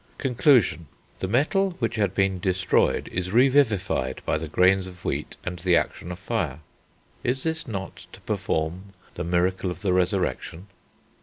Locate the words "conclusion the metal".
0.17-1.75